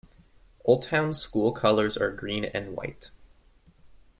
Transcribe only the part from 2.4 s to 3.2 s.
and white.